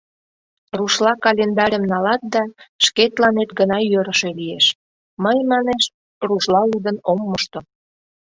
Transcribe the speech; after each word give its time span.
—Рушла 0.77 1.11
календарьым 1.25 1.83
налат 1.91 2.21
да, 2.33 2.43
шкетланет 2.85 3.49
гына 3.59 3.77
йӧрышӧ 3.91 4.29
лиеш, 4.39 4.65
мый,— 5.23 5.37
манеш,— 5.51 5.83
рушла 6.27 6.61
лудын 6.71 6.97
ом 7.09 7.19
мошто. 7.29 7.59